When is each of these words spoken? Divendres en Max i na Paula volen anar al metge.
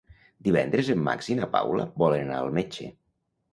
Divendres 0.47 0.89
en 0.93 1.03
Max 1.09 1.29
i 1.35 1.37
na 1.41 1.51
Paula 1.57 1.87
volen 2.05 2.25
anar 2.27 2.41
al 2.47 2.53
metge. 2.59 2.91